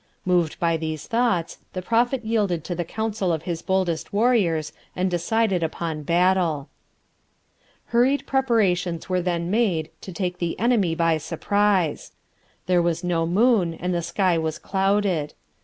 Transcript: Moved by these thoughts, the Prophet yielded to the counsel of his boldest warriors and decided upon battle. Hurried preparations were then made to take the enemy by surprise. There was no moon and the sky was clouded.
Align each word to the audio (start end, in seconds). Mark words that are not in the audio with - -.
Moved 0.25 0.59
by 0.59 0.77
these 0.77 1.05
thoughts, 1.05 1.59
the 1.73 1.81
Prophet 1.83 2.25
yielded 2.25 2.63
to 2.63 2.73
the 2.73 2.83
counsel 2.83 3.31
of 3.31 3.43
his 3.43 3.61
boldest 3.61 4.11
warriors 4.11 4.73
and 4.95 5.11
decided 5.11 5.61
upon 5.61 6.01
battle. 6.01 6.69
Hurried 7.89 8.25
preparations 8.25 9.09
were 9.09 9.21
then 9.21 9.51
made 9.51 9.91
to 10.01 10.11
take 10.11 10.39
the 10.39 10.59
enemy 10.59 10.95
by 10.95 11.19
surprise. 11.19 12.13
There 12.65 12.81
was 12.81 13.03
no 13.03 13.27
moon 13.27 13.75
and 13.75 13.93
the 13.93 14.01
sky 14.01 14.39
was 14.39 14.57
clouded. 14.57 15.35